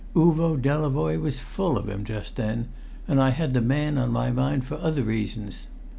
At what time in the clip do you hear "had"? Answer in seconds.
3.29-3.53